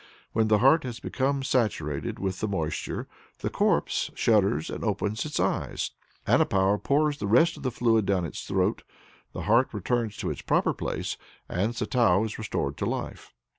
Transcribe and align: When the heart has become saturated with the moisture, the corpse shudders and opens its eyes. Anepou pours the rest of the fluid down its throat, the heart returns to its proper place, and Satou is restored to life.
When 0.31 0.47
the 0.47 0.57
heart 0.57 0.83
has 0.83 0.99
become 0.99 1.43
saturated 1.43 2.17
with 2.17 2.39
the 2.39 2.47
moisture, 2.47 3.07
the 3.41 3.51
corpse 3.51 4.09
shudders 4.15 4.71
and 4.71 4.83
opens 4.83 5.25
its 5.25 5.39
eyes. 5.39 5.91
Anepou 6.25 6.79
pours 6.81 7.19
the 7.19 7.27
rest 7.27 7.55
of 7.55 7.61
the 7.61 7.69
fluid 7.69 8.07
down 8.07 8.25
its 8.25 8.47
throat, 8.47 8.81
the 9.33 9.41
heart 9.43 9.71
returns 9.75 10.17
to 10.17 10.31
its 10.31 10.41
proper 10.41 10.73
place, 10.73 11.17
and 11.47 11.73
Satou 11.73 12.25
is 12.25 12.39
restored 12.39 12.77
to 12.77 12.85
life. 12.87 13.31